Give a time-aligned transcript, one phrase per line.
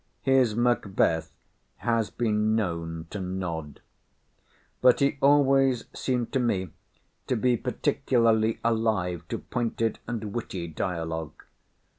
[0.23, 1.31] His Macbeth
[1.77, 3.81] has been known to nod.
[4.81, 6.69] But he always seemed to me
[7.27, 11.43] to be particularly alive to pointed and witty dialogue.